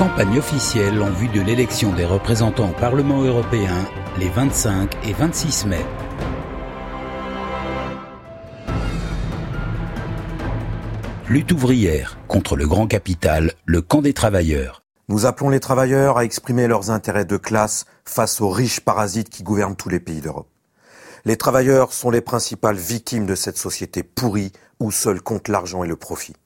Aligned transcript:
campagne 0.00 0.38
officielle 0.38 1.02
en 1.02 1.10
vue 1.10 1.28
de 1.28 1.42
l'élection 1.42 1.92
des 1.92 2.06
représentants 2.06 2.70
au 2.70 2.72
Parlement 2.72 3.20
européen 3.20 3.86
les 4.18 4.30
25 4.30 4.96
et 5.06 5.12
26 5.12 5.66
mai. 5.66 5.84
Lutte 11.28 11.52
ouvrière 11.52 12.16
contre 12.28 12.56
le 12.56 12.66
grand 12.66 12.86
capital, 12.86 13.52
le 13.66 13.82
camp 13.82 14.00
des 14.00 14.14
travailleurs. 14.14 14.82
Nous 15.10 15.26
appelons 15.26 15.50
les 15.50 15.60
travailleurs 15.60 16.16
à 16.16 16.24
exprimer 16.24 16.66
leurs 16.66 16.90
intérêts 16.90 17.26
de 17.26 17.36
classe 17.36 17.84
face 18.06 18.40
aux 18.40 18.48
riches 18.48 18.80
parasites 18.80 19.28
qui 19.28 19.42
gouvernent 19.42 19.76
tous 19.76 19.90
les 19.90 20.00
pays 20.00 20.22
d'Europe. 20.22 20.48
Les 21.26 21.36
travailleurs 21.36 21.92
sont 21.92 22.08
les 22.08 22.22
principales 22.22 22.76
victimes 22.76 23.26
de 23.26 23.34
cette 23.34 23.58
société 23.58 24.02
pourrie 24.02 24.52
où 24.80 24.90
seul 24.90 25.20
compte 25.20 25.48
l'argent 25.48 25.84
et 25.84 25.88
le 25.88 25.96
profit. 25.96 26.36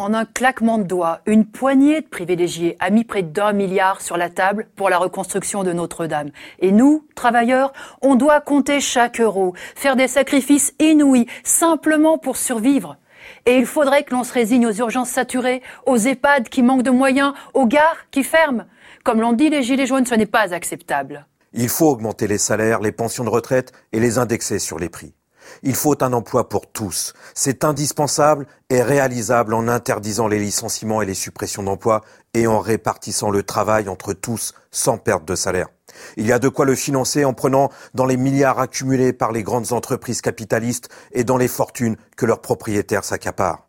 En 0.00 0.14
un 0.14 0.24
claquement 0.24 0.78
de 0.78 0.84
doigts, 0.84 1.22
une 1.26 1.44
poignée 1.44 2.02
de 2.02 2.06
privilégiés 2.06 2.76
a 2.78 2.90
mis 2.90 3.02
près 3.02 3.24
d'un 3.24 3.52
milliard 3.52 4.00
sur 4.00 4.16
la 4.16 4.30
table 4.30 4.68
pour 4.76 4.90
la 4.90 4.96
reconstruction 4.96 5.64
de 5.64 5.72
Notre-Dame. 5.72 6.30
Et 6.60 6.70
nous, 6.70 7.04
travailleurs, 7.16 7.72
on 8.00 8.14
doit 8.14 8.40
compter 8.40 8.78
chaque 8.78 9.20
euro, 9.20 9.54
faire 9.74 9.96
des 9.96 10.06
sacrifices 10.06 10.72
inouïs, 10.78 11.26
simplement 11.42 12.16
pour 12.16 12.36
survivre. 12.36 12.96
Et 13.44 13.56
il 13.56 13.66
faudrait 13.66 14.04
que 14.04 14.14
l'on 14.14 14.22
se 14.22 14.32
résigne 14.32 14.68
aux 14.68 14.72
urgences 14.72 15.10
saturées, 15.10 15.62
aux 15.84 15.96
EHPAD 15.96 16.48
qui 16.48 16.62
manquent 16.62 16.84
de 16.84 16.92
moyens, 16.92 17.34
aux 17.52 17.66
gares 17.66 18.06
qui 18.12 18.22
ferment. 18.22 18.66
Comme 19.02 19.20
l'ont 19.20 19.32
dit 19.32 19.50
les 19.50 19.64
Gilets 19.64 19.86
jaunes, 19.86 20.06
ce 20.06 20.14
n'est 20.14 20.26
pas 20.26 20.54
acceptable. 20.54 21.26
Il 21.54 21.68
faut 21.68 21.88
augmenter 21.88 22.28
les 22.28 22.38
salaires, 22.38 22.78
les 22.78 22.92
pensions 22.92 23.24
de 23.24 23.30
retraite 23.30 23.72
et 23.92 23.98
les 23.98 24.18
indexer 24.18 24.60
sur 24.60 24.78
les 24.78 24.90
prix. 24.90 25.12
Il 25.62 25.74
faut 25.74 26.02
un 26.02 26.12
emploi 26.12 26.48
pour 26.48 26.70
tous. 26.70 27.14
C'est 27.34 27.64
indispensable 27.64 28.46
et 28.70 28.82
réalisable 28.82 29.54
en 29.54 29.68
interdisant 29.68 30.28
les 30.28 30.38
licenciements 30.38 31.02
et 31.02 31.06
les 31.06 31.14
suppressions 31.14 31.62
d'emplois 31.62 32.02
et 32.34 32.46
en 32.46 32.60
répartissant 32.60 33.30
le 33.30 33.42
travail 33.42 33.88
entre 33.88 34.12
tous 34.12 34.54
sans 34.70 34.98
perte 34.98 35.24
de 35.24 35.34
salaire. 35.34 35.68
Il 36.16 36.26
y 36.26 36.32
a 36.32 36.38
de 36.38 36.48
quoi 36.48 36.64
le 36.64 36.74
financer 36.74 37.24
en 37.24 37.32
prenant 37.32 37.70
dans 37.94 38.06
les 38.06 38.16
milliards 38.16 38.58
accumulés 38.58 39.12
par 39.12 39.32
les 39.32 39.42
grandes 39.42 39.72
entreprises 39.72 40.20
capitalistes 40.20 40.88
et 41.12 41.24
dans 41.24 41.36
les 41.36 41.48
fortunes 41.48 41.96
que 42.16 42.26
leurs 42.26 42.40
propriétaires 42.40 43.04
s'accaparent. 43.04 43.68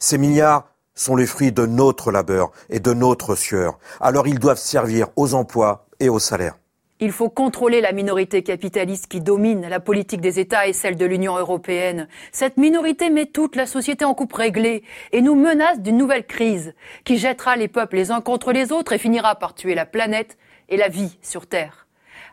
Ces 0.00 0.18
milliards 0.18 0.72
sont 0.94 1.14
les 1.14 1.26
fruits 1.26 1.52
de 1.52 1.66
notre 1.66 2.10
labeur 2.10 2.50
et 2.70 2.80
de 2.80 2.92
notre 2.92 3.36
sueur. 3.36 3.78
Alors 4.00 4.26
ils 4.26 4.38
doivent 4.38 4.58
servir 4.58 5.08
aux 5.16 5.34
emplois 5.34 5.86
et 6.00 6.08
aux 6.08 6.18
salaires. 6.18 6.56
Il 7.00 7.12
faut 7.12 7.28
contrôler 7.28 7.80
la 7.80 7.92
minorité 7.92 8.42
capitaliste 8.42 9.06
qui 9.06 9.20
domine 9.20 9.68
la 9.68 9.78
politique 9.78 10.20
des 10.20 10.40
États 10.40 10.66
et 10.66 10.72
celle 10.72 10.96
de 10.96 11.06
l'Union 11.06 11.36
européenne. 11.36 12.08
Cette 12.32 12.56
minorité 12.56 13.08
met 13.08 13.26
toute 13.26 13.54
la 13.54 13.66
société 13.66 14.04
en 14.04 14.14
coupe 14.14 14.32
réglée 14.32 14.82
et 15.12 15.22
nous 15.22 15.36
menace 15.36 15.80
d'une 15.80 15.96
nouvelle 15.96 16.26
crise 16.26 16.74
qui 17.04 17.16
jettera 17.16 17.54
les 17.54 17.68
peuples 17.68 17.94
les 17.94 18.10
uns 18.10 18.20
contre 18.20 18.50
les 18.50 18.72
autres 18.72 18.92
et 18.92 18.98
finira 18.98 19.36
par 19.36 19.54
tuer 19.54 19.76
la 19.76 19.86
planète 19.86 20.38
et 20.68 20.76
la 20.76 20.88
vie 20.88 21.18
sur 21.22 21.46
Terre. 21.46 21.86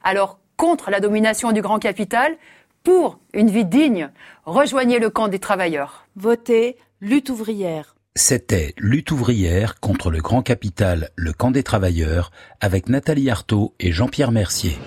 Alors, 0.03 0.39
contre 0.57 0.89
la 0.89 0.99
domination 0.99 1.51
du 1.51 1.61
grand 1.61 1.79
capital, 1.79 2.35
pour 2.83 3.19
une 3.33 3.49
vie 3.49 3.65
digne, 3.65 4.09
rejoignez 4.45 4.97
le 4.97 5.11
camp 5.11 5.27
des 5.27 5.39
travailleurs. 5.39 6.07
Votez 6.15 6.77
lutte 7.01 7.29
ouvrière. 7.29 7.94
C'était 8.17 8.73
Lutte 8.77 9.11
ouvrière 9.11 9.81
contre 9.81 10.09
le 10.09 10.21
grand 10.21 10.41
capital, 10.41 11.09
le 11.17 11.33
camp 11.33 11.51
des 11.51 11.63
travailleurs, 11.63 12.31
avec 12.61 12.87
Nathalie 12.87 13.29
Artaud 13.29 13.73
et 13.81 13.91
Jean-Pierre 13.91 14.31
Mercier. 14.31 14.79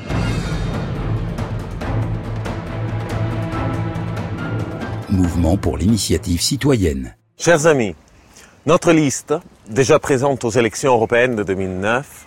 Mouvement 5.10 5.58
pour 5.58 5.76
l'initiative 5.76 6.40
citoyenne. 6.40 7.14
Chers 7.36 7.66
amis, 7.66 7.94
notre 8.64 8.92
liste, 8.92 9.34
déjà 9.68 9.98
présente 9.98 10.46
aux 10.46 10.50
élections 10.50 10.94
européennes 10.94 11.36
de 11.36 11.42
2009, 11.42 12.26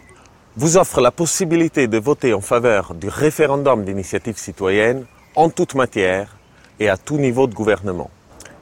vous 0.55 0.77
offre 0.77 1.01
la 1.01 1.09
possibilité 1.09 1.87
de 1.87 1.97
voter 1.97 2.35
en 2.35 2.41
faveur 2.41 2.93
du 2.93 3.07
référendum 3.07 3.85
d'initiative 3.85 4.37
citoyenne 4.37 5.05
en 5.33 5.49
toute 5.49 5.73
matière 5.73 6.37
et 6.79 6.89
à 6.89 6.97
tout 6.97 7.17
niveau 7.17 7.47
de 7.47 7.55
gouvernement. 7.55 8.11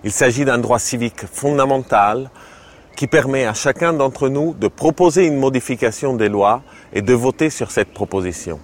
Il 0.03 0.11
s'agit 0.13 0.45
d'un 0.45 0.59
droit 0.59 0.79
civique 0.79 1.25
fondamental 1.25 2.29
qui 2.95 3.07
permet 3.07 3.45
à 3.45 3.53
chacun 3.53 3.91
d'entre 3.91 4.29
nous 4.29 4.53
de 4.53 4.67
proposer 4.67 5.25
une 5.25 5.37
modification 5.37 6.13
des 6.13 6.29
lois 6.29 6.61
et 6.93 7.01
de 7.01 7.13
voter 7.13 7.49
sur 7.49 7.71
cette 7.71 7.93
proposition. 7.93 8.59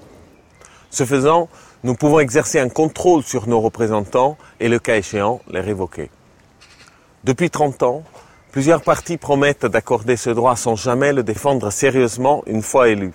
Ce 0.90 1.04
faisant, 1.06 1.50
nous 1.84 1.94
pouvons 1.94 2.20
exercer 2.20 2.60
un 2.60 2.70
contrôle 2.70 3.22
sur 3.22 3.48
nos 3.48 3.60
représentants 3.60 4.38
et, 4.62 4.70
le 4.70 4.80
cas 4.80 4.96
échéant, 4.96 5.42
les 5.50 5.60
révoquer. 5.60 6.10
Depuis 7.26 7.50
30 7.50 7.84
ans, 7.84 8.04
plusieurs 8.52 8.82
partis 8.82 9.18
promettent 9.18 9.66
d'accorder 9.66 10.16
ce 10.16 10.30
droit 10.30 10.56
sans 10.56 10.76
jamais 10.76 11.12
le 11.12 11.24
défendre 11.24 11.70
sérieusement 11.70 12.44
une 12.48 12.62
fois 12.62 12.88
élu. 12.88 13.12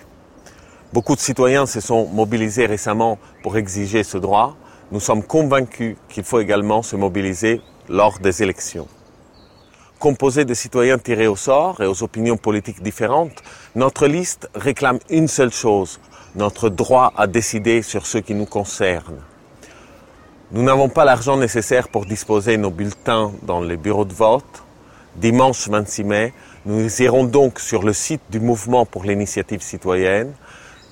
Beaucoup 0.93 1.15
de 1.15 1.21
citoyens 1.21 1.65
se 1.65 1.81
sont 1.81 2.07
mobilisés 2.09 2.67
récemment 2.67 3.19
pour 3.43 3.57
exiger 3.57 4.03
ce 4.03 4.19
droit. 4.19 4.57
Nous 4.93 5.01
sommes 5.01 5.23
convaincus 5.23 5.97
qu'il 6.09 6.25
faut 6.25 6.41
également 6.41 6.83
se 6.83 6.97
mobiliser 6.97 7.63
lors 7.91 8.21
des 8.21 8.43
élections. 8.43 8.87
Composée 9.99 10.45
de 10.45 10.55
citoyens 10.55 10.97
tirés 10.97 11.27
au 11.27 11.35
sort 11.35 11.83
et 11.83 11.87
aux 11.87 12.03
opinions 12.05 12.37
politiques 12.37 12.83
différentes, 12.83 13.43
notre 13.75 14.07
liste 14.07 14.49
réclame 14.55 15.01
une 15.11 15.27
seule 15.27 15.53
chose, 15.53 15.99
notre 16.37 16.69
droit 16.69 17.13
à 17.17 17.27
décider 17.27 17.83
sur 17.83 18.07
ce 18.07 18.19
qui 18.19 18.35
nous 18.35 18.47
concerne. 18.47 19.19
Nous 20.53 20.63
n'avons 20.63 20.89
pas 20.89 21.05
l'argent 21.05 21.37
nécessaire 21.37 21.89
pour 21.89 22.07
disposer 22.07 22.57
nos 22.57 22.71
bulletins 22.71 23.33
dans 23.43 23.61
les 23.61 23.77
bureaux 23.77 24.05
de 24.05 24.15
vote. 24.15 24.63
Dimanche 25.17 25.69
26 25.69 26.05
mai, 26.05 26.33
nous 26.67 27.03
irons 27.03 27.25
donc 27.25 27.59
sur 27.59 27.83
le 27.83 27.93
site 27.93 28.23
du 28.31 28.39
mouvement 28.39 28.87
pour 28.87 29.03
l'initiative 29.03 29.63
citoyenne. 29.63 30.33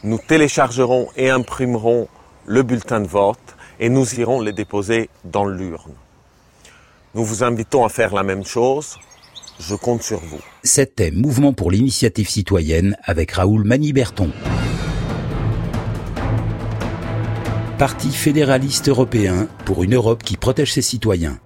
Nous 0.02 0.18
téléchargerons 0.18 1.08
et 1.16 1.30
imprimerons 1.30 2.08
le 2.46 2.62
bulletin 2.62 3.00
de 3.00 3.08
vote 3.08 3.56
et 3.78 3.88
nous 3.88 4.18
irons 4.18 4.40
les 4.40 4.52
déposer 4.52 5.08
dans 5.24 5.46
l'urne. 5.46 5.94
Nous 7.18 7.24
vous 7.24 7.42
invitons 7.42 7.84
à 7.84 7.88
faire 7.88 8.14
la 8.14 8.22
même 8.22 8.44
chose. 8.44 8.96
Je 9.58 9.74
compte 9.74 10.04
sur 10.04 10.20
vous. 10.20 10.38
C'était 10.62 11.10
Mouvement 11.10 11.52
pour 11.52 11.72
l'initiative 11.72 12.30
citoyenne 12.30 12.96
avec 13.02 13.32
Raoul 13.32 13.64
Maniberton. 13.64 14.30
Parti 17.76 18.12
fédéraliste 18.12 18.88
européen 18.88 19.48
pour 19.64 19.82
une 19.82 19.96
Europe 19.96 20.22
qui 20.22 20.36
protège 20.36 20.72
ses 20.72 20.80
citoyens. 20.80 21.40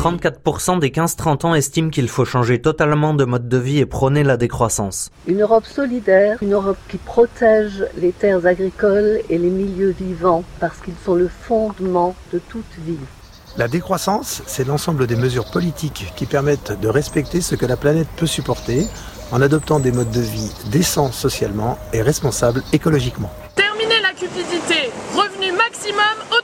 34% 0.02 0.80
des 0.80 0.90
15-30 0.90 1.46
ans 1.46 1.54
estiment 1.54 1.92
qu'il 1.92 2.10
faut 2.10 2.26
changer 2.26 2.60
totalement 2.60 3.14
de 3.14 3.24
mode 3.24 3.48
de 3.48 3.58
vie 3.58 3.78
et 3.78 3.86
prôner 3.86 4.24
la 4.24 4.36
décroissance. 4.36 5.12
Une 5.28 5.44
Europe 5.44 5.68
solidaire, 5.68 6.40
une 6.42 6.54
Europe 6.54 6.80
qui 6.90 6.98
protège 6.98 7.86
les 7.98 8.12
terres 8.12 8.48
agricoles 8.48 9.20
et 9.30 9.38
les 9.38 9.52
milieux 9.52 9.92
vivants 9.92 10.44
parce 10.60 10.80
qu'ils 10.80 10.96
sont 11.06 11.14
le 11.14 11.28
fondement 11.28 12.16
de 12.34 12.40
toute 12.40 12.66
vie. 12.84 12.98
La 13.58 13.68
décroissance, 13.68 14.42
c'est 14.48 14.66
l'ensemble 14.68 15.06
des 15.06 15.16
mesures 15.16 15.52
politiques 15.52 16.12
qui 16.16 16.26
permettent 16.26 16.80
de 16.82 16.88
respecter 16.88 17.40
ce 17.40 17.54
que 17.54 17.68
la 17.68 17.78
planète 17.78 18.08
peut 18.18 18.26
supporter 18.26 18.88
en 19.32 19.40
adoptant 19.40 19.80
des 19.80 19.92
modes 19.92 20.10
de 20.10 20.22
vie 20.22 20.52
décents 20.72 21.12
socialement 21.12 21.78
et 21.94 22.02
responsables 22.02 22.64
écologiquement. 22.74 23.30
Terminer 23.56 24.02
la 24.02 24.14
cupidité, 24.14 24.90
revenu 25.14 25.52
maximum 25.52 26.18
autorisé. 26.32 26.41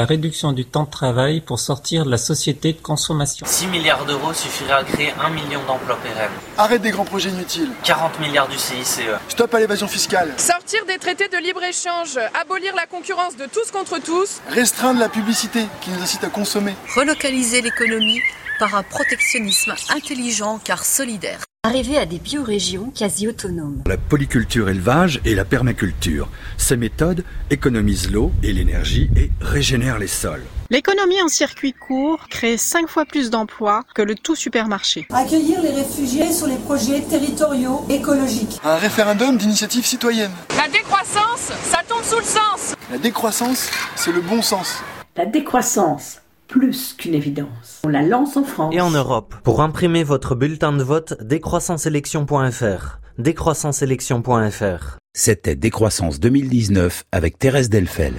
La 0.00 0.06
réduction 0.06 0.52
du 0.52 0.64
temps 0.64 0.84
de 0.84 0.90
travail 0.90 1.42
pour 1.42 1.60
sortir 1.60 2.06
de 2.06 2.10
la 2.10 2.16
société 2.16 2.72
de 2.72 2.80
consommation. 2.80 3.44
6 3.46 3.66
milliards 3.66 4.06
d'euros 4.06 4.32
suffiraient 4.32 4.72
à 4.72 4.82
créer 4.82 5.12
1 5.22 5.28
million 5.28 5.62
d'emplois 5.66 5.98
pérennes. 6.02 6.30
Arrête 6.56 6.80
des 6.80 6.90
grands 6.90 7.04
projets 7.04 7.28
inutiles. 7.28 7.68
40 7.84 8.18
milliards 8.18 8.48
du 8.48 8.56
CICE. 8.56 9.02
Stop 9.28 9.52
à 9.52 9.60
l'évasion 9.60 9.86
fiscale. 9.88 10.32
Sortir 10.38 10.86
des 10.86 10.96
traités 10.96 11.28
de 11.28 11.36
libre-échange, 11.36 12.18
abolir 12.40 12.74
la 12.76 12.86
concurrence 12.86 13.36
de 13.36 13.44
tous 13.44 13.70
contre 13.70 13.98
tous. 13.98 14.40
Restreindre 14.48 15.00
la 15.00 15.10
publicité 15.10 15.66
qui 15.82 15.90
nous 15.90 16.00
incite 16.00 16.24
à 16.24 16.30
consommer. 16.30 16.74
Relocaliser 16.96 17.60
l'économie 17.60 18.22
par 18.58 18.74
un 18.76 18.82
protectionnisme 18.82 19.74
intelligent 19.90 20.58
car 20.64 20.82
solidaire. 20.82 21.40
Arriver 21.62 21.98
à 21.98 22.06
des 22.06 22.18
biorégions 22.18 22.90
quasi 22.90 23.28
autonomes. 23.28 23.82
La 23.84 23.98
polyculture 23.98 24.70
élevage 24.70 25.20
et 25.26 25.34
la 25.34 25.44
permaculture. 25.44 26.30
Ces 26.56 26.78
méthodes 26.78 27.22
économisent 27.50 28.10
l'eau 28.10 28.32
et 28.42 28.54
l'énergie 28.54 29.10
et 29.14 29.30
régénèrent 29.42 29.98
les 29.98 30.06
sols. 30.06 30.42
L'économie 30.70 31.20
en 31.20 31.28
circuit 31.28 31.74
court 31.74 32.28
crée 32.30 32.56
5 32.56 32.88
fois 32.88 33.04
plus 33.04 33.28
d'emplois 33.28 33.84
que 33.94 34.00
le 34.00 34.14
tout 34.14 34.34
supermarché. 34.34 35.06
Accueillir 35.10 35.60
les 35.60 35.72
réfugiés 35.72 36.32
sur 36.32 36.46
les 36.46 36.56
projets 36.56 37.02
territoriaux 37.02 37.84
écologiques. 37.90 38.58
Un 38.64 38.76
référendum 38.76 39.36
d'initiative 39.36 39.84
citoyenne. 39.84 40.32
La 40.56 40.66
décroissance, 40.66 41.52
ça 41.64 41.82
tombe 41.86 42.02
sous 42.04 42.20
le 42.20 42.24
sens. 42.24 42.74
La 42.90 42.96
décroissance, 42.96 43.68
c'est 43.96 44.12
le 44.12 44.22
bon 44.22 44.40
sens. 44.40 44.82
La 45.14 45.26
décroissance 45.26 46.22
plus 46.50 46.94
qu'une 46.98 47.14
évidence. 47.14 47.80
On 47.84 47.88
la 47.88 48.02
lance 48.02 48.36
en 48.36 48.42
France. 48.42 48.74
Et 48.74 48.80
en 48.80 48.90
Europe. 48.90 49.36
Pour 49.44 49.62
imprimer 49.62 50.02
votre 50.02 50.34
bulletin 50.34 50.72
de 50.72 50.82
vote, 50.82 51.14
décroissanceélection.fr. 51.22 52.98
Décroissanceélection.fr. 53.18 54.98
C'était 55.14 55.54
Décroissance 55.54 56.18
2019 56.18 57.04
avec 57.12 57.38
Thérèse 57.38 57.70
Delfel. 57.70 58.14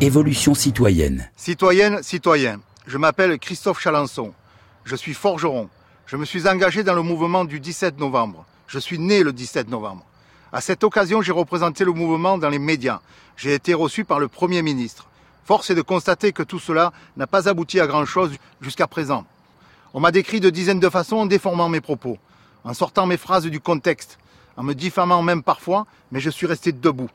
Évolution 0.00 0.54
citoyenne. 0.54 1.28
Citoyenne, 1.36 2.02
citoyen. 2.02 2.60
Je 2.86 2.96
m'appelle 2.96 3.38
Christophe 3.38 3.80
Chalençon. 3.80 4.32
Je 4.84 4.96
suis 4.96 5.14
forgeron. 5.14 5.68
Je 6.06 6.16
me 6.16 6.24
suis 6.24 6.48
engagé 6.48 6.82
dans 6.82 6.94
le 6.94 7.02
mouvement 7.02 7.44
du 7.44 7.60
17 7.60 7.98
novembre. 7.98 8.46
Je 8.68 8.78
suis 8.78 8.98
né 8.98 9.22
le 9.22 9.34
17 9.34 9.68
novembre. 9.68 10.04
À 10.54 10.60
cette 10.60 10.84
occasion, 10.84 11.20
j'ai 11.20 11.32
représenté 11.32 11.84
le 11.84 11.90
mouvement 11.90 12.38
dans 12.38 12.48
les 12.48 12.60
médias. 12.60 13.00
J'ai 13.36 13.54
été 13.54 13.74
reçu 13.74 14.04
par 14.04 14.20
le 14.20 14.28
Premier 14.28 14.62
ministre. 14.62 15.08
Force 15.44 15.70
est 15.70 15.74
de 15.74 15.82
constater 15.82 16.32
que 16.32 16.44
tout 16.44 16.60
cela 16.60 16.92
n'a 17.16 17.26
pas 17.26 17.48
abouti 17.48 17.80
à 17.80 17.88
grand-chose 17.88 18.30
jusqu'à 18.60 18.86
présent. 18.86 19.26
On 19.94 19.98
m'a 19.98 20.12
décrit 20.12 20.38
de 20.38 20.50
dizaines 20.50 20.78
de 20.78 20.88
façons 20.88 21.16
en 21.16 21.26
déformant 21.26 21.68
mes 21.68 21.80
propos, 21.80 22.18
en 22.62 22.72
sortant 22.72 23.04
mes 23.06 23.16
phrases 23.16 23.46
du 23.46 23.58
contexte, 23.58 24.16
en 24.56 24.62
me 24.62 24.74
diffamant 24.74 25.22
même 25.22 25.42
parfois, 25.42 25.88
mais 26.12 26.20
je 26.20 26.30
suis 26.30 26.46
resté 26.46 26.70
debout. 26.70 27.10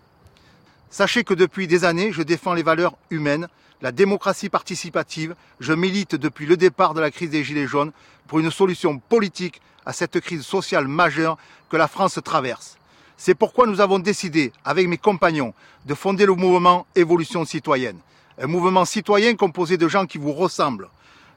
Sachez 0.89 1.23
que 1.23 1.33
depuis 1.33 1.65
des 1.65 1.85
années, 1.85 2.11
je 2.11 2.23
défends 2.23 2.55
les 2.55 2.63
valeurs 2.63 2.97
humaines, 3.09 3.47
la 3.81 3.93
démocratie 3.93 4.49
participative, 4.49 5.33
je 5.61 5.71
milite 5.71 6.15
depuis 6.15 6.45
le 6.45 6.57
départ 6.57 6.93
de 6.93 6.99
la 6.99 7.09
crise 7.09 7.29
des 7.29 7.45
Gilets 7.45 7.67
jaunes 7.67 7.93
pour 8.27 8.39
une 8.39 8.51
solution 8.51 8.99
politique 8.99 9.61
à 9.85 9.93
cette 9.93 10.19
crise 10.19 10.41
sociale 10.41 10.89
majeure 10.89 11.37
que 11.69 11.77
la 11.77 11.87
France 11.87 12.19
traverse. 12.21 12.78
C'est 13.21 13.35
pourquoi 13.35 13.67
nous 13.67 13.81
avons 13.81 13.99
décidé, 13.99 14.53
avec 14.63 14.87
mes 14.87 14.97
compagnons, 14.97 15.53
de 15.85 15.93
fonder 15.93 16.25
le 16.25 16.35
mouvement 16.35 16.87
Évolution 16.95 17.43
citoyenne. 17.43 17.97
Un 18.41 18.47
mouvement 18.47 18.85
citoyen 18.85 19.35
composé 19.35 19.75
de 19.75 19.89
gens 19.89 20.05
qui 20.05 20.17
vous 20.17 20.31
ressemblent. 20.31 20.87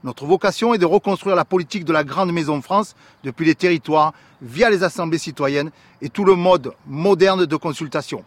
Notre 0.05 0.25
vocation 0.25 0.75
est 0.75 0.79
de 0.79 0.87
reconstruire 0.87 1.35
la 1.35 1.45
politique 1.45 1.85
de 1.85 1.93
la 1.93 2.05
Grande 2.05 2.31
Maison 2.31 2.63
France 2.63 2.95
depuis 3.25 3.45
les 3.47 3.57
territoires, 3.57 4.13
via 4.41 4.71
les 4.71 4.85
assemblées 4.85 5.19
citoyennes 5.19 5.73
et 6.01 6.09
tout 6.09 6.25
le 6.25 6.37
mode 6.37 6.73
moderne 6.87 7.47
de 7.47 7.57
consultation. 7.57 8.25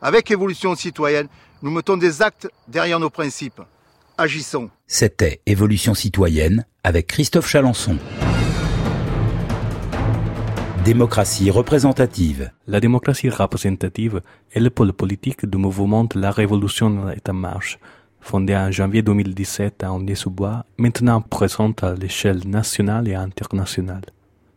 Avec 0.00 0.30
Évolution 0.30 0.74
citoyenne, 0.74 1.28
nous 1.62 1.70
mettons 1.70 1.96
des 1.96 2.22
actes 2.22 2.48
derrière 2.68 3.00
nos 3.00 3.10
principes. 3.10 3.60
Agissons. 4.16 4.70
C'était 4.86 5.40
Évolution 5.46 5.94
citoyenne 5.94 6.64
avec 6.82 7.06
Christophe 7.06 7.48
Chalençon. 7.48 7.98
Démocratie 10.84 11.50
représentative. 11.50 12.50
La 12.66 12.80
démocratie 12.80 13.28
représentative 13.28 14.22
est 14.52 14.60
le 14.60 14.70
pôle 14.70 14.92
politique 14.92 15.44
du 15.44 15.58
mouvement 15.58 16.04
de 16.04 16.18
la 16.18 16.30
Révolution 16.30 17.10
est 17.10 17.28
en 17.28 17.34
marche, 17.34 17.78
fondé 18.20 18.56
en 18.56 18.70
janvier 18.70 19.02
2017 19.02 19.84
à 19.84 19.92
André-sous-Bois, 19.92 20.64
maintenant 20.78 21.20
présente 21.20 21.84
à 21.84 21.94
l'échelle 21.94 22.48
nationale 22.48 23.06
et 23.06 23.14
internationale. 23.14 24.06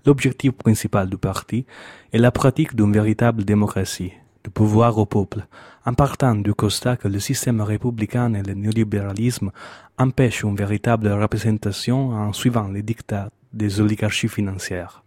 L'objectif 0.06 0.53
principal 0.53 1.09
du 1.09 1.18
parti 1.18 1.65
est 2.12 2.18
la 2.18 2.31
pratique 2.31 2.75
d'une 2.75 2.92
véritable 2.92 3.45
démocratie, 3.45 4.13
de 4.44 4.50
pouvoir 4.50 4.98
au 4.98 5.06
peuple, 5.06 5.45
en 5.86 5.94
partant 5.94 6.36
du 6.36 6.53
constat 6.56 6.98
que 6.98 7.07
le 7.07 7.19
système 7.19 7.62
républicain 7.62 8.33
et 8.33 8.42
le 8.42 8.53
néolibéralisme 8.56 9.51
empêchent 10.00 10.44
une 10.44 10.56
véritable 10.56 11.07
représentation 11.09 12.09
en 12.09 12.33
suivant 12.33 12.68
les 12.68 12.81
dictats 12.81 13.30
des 13.53 13.80
oligarchies 13.80 14.27
financières. 14.27 15.03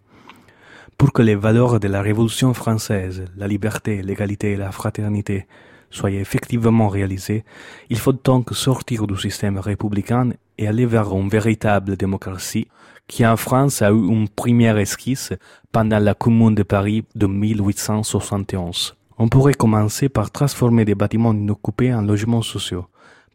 Pour 0.96 1.12
que 1.12 1.22
les 1.22 1.34
valeurs 1.34 1.80
de 1.80 1.88
la 1.88 2.00
Révolution 2.00 2.54
française, 2.54 3.24
la 3.36 3.48
liberté, 3.48 4.00
l'égalité 4.00 4.52
et 4.52 4.56
la 4.56 4.70
fraternité, 4.70 5.46
soient 5.90 6.10
effectivement 6.10 6.88
réalisées, 6.88 7.44
il 7.90 7.98
faut 7.98 8.12
donc 8.12 8.54
sortir 8.54 9.06
du 9.06 9.16
système 9.16 9.58
républicain 9.58 10.30
et 10.58 10.66
aller 10.66 10.86
vers 10.86 11.12
une 11.12 11.28
véritable 11.28 11.96
démocratie 11.96 12.68
qui 13.06 13.26
en 13.26 13.36
France 13.36 13.82
a 13.82 13.90
eu 13.90 14.08
une 14.08 14.28
première 14.28 14.78
esquisse 14.78 15.32
pendant 15.72 15.98
la 15.98 16.14
Commune 16.14 16.54
de 16.54 16.62
Paris 16.62 17.04
de 17.14 17.26
1871. 17.26 18.96
On 19.18 19.28
pourrait 19.28 19.54
commencer 19.54 20.08
par 20.08 20.30
transformer 20.30 20.84
des 20.84 20.94
bâtiments 20.94 21.32
inoccupés 21.32 21.94
en 21.94 22.02
logements 22.02 22.42
sociaux, 22.42 22.86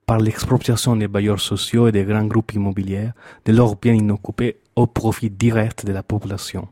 par 0.05 0.17
l'expropriation 0.17 0.95
des 0.95 1.07
bailleurs 1.07 1.39
sociaux 1.39 1.87
et 1.87 1.91
des 1.91 2.03
grands 2.03 2.25
groupes 2.25 2.53
immobiliers 2.53 3.09
de 3.45 3.53
leurs 3.53 3.75
biens 3.75 3.93
inoccupés 3.93 4.57
au 4.75 4.87
profit 4.87 5.29
direct 5.29 5.85
de 5.85 5.93
la 5.93 6.03
population. 6.03 6.67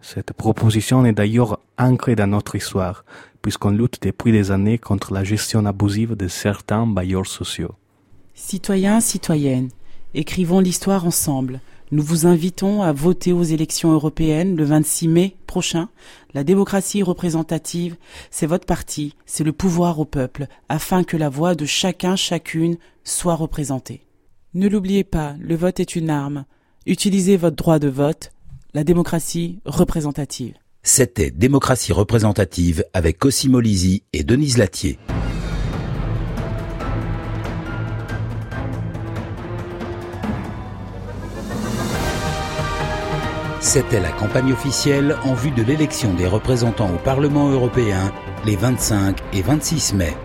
Cette 0.00 0.32
proposition 0.32 1.04
est 1.04 1.12
d'ailleurs 1.12 1.60
ancrée 1.78 2.16
dans 2.16 2.26
notre 2.26 2.54
histoire, 2.56 3.04
puisqu'on 3.42 3.70
lutte 3.70 4.02
depuis 4.02 4.32
des 4.32 4.50
années 4.50 4.78
contre 4.78 5.12
la 5.12 5.24
gestion 5.24 5.64
abusive 5.66 6.16
de 6.16 6.28
certains 6.28 6.86
bailleurs 6.86 7.26
sociaux. 7.26 7.74
Citoyens, 8.40 9.00
citoyennes, 9.00 9.68
écrivons 10.14 10.60
l'histoire 10.60 11.04
ensemble. 11.04 11.60
Nous 11.90 12.02
vous 12.02 12.24
invitons 12.24 12.82
à 12.82 12.92
voter 12.92 13.32
aux 13.32 13.42
élections 13.42 13.92
européennes 13.92 14.56
le 14.56 14.64
26 14.64 15.08
mai 15.08 15.36
prochain. 15.46 15.88
La 16.32 16.44
démocratie 16.44 17.02
représentative, 17.02 17.96
c'est 18.30 18.46
votre 18.46 18.64
parti, 18.64 19.16
c'est 19.26 19.44
le 19.44 19.52
pouvoir 19.52 19.98
au 19.98 20.04
peuple, 20.04 20.46
afin 20.68 21.02
que 21.02 21.16
la 21.16 21.28
voix 21.28 21.54
de 21.56 21.66
chacun, 21.66 22.14
chacune 22.14 22.78
soit 23.04 23.34
représentée. 23.34 24.06
Ne 24.54 24.68
l'oubliez 24.68 25.04
pas, 25.04 25.34
le 25.40 25.56
vote 25.56 25.80
est 25.80 25.96
une 25.96 26.08
arme. 26.08 26.44
Utilisez 26.86 27.36
votre 27.36 27.56
droit 27.56 27.80
de 27.80 27.88
vote, 27.88 28.30
la 28.72 28.84
démocratie 28.84 29.58
représentative. 29.66 30.54
C'était 30.84 31.32
Démocratie 31.32 31.92
représentative 31.92 32.84
avec 32.94 33.18
Cosimo 33.18 33.60
Lisi 33.60 34.04
et 34.12 34.22
Denise 34.22 34.56
Latier. 34.56 34.98
C'était 43.60 44.00
la 44.00 44.10
campagne 44.10 44.52
officielle 44.52 45.16
en 45.24 45.34
vue 45.34 45.50
de 45.50 45.62
l'élection 45.62 46.14
des 46.14 46.26
représentants 46.26 46.90
au 46.94 46.98
Parlement 46.98 47.48
européen 47.50 48.12
les 48.46 48.54
25 48.54 49.16
et 49.32 49.42
26 49.42 49.94
mai. 49.94 50.16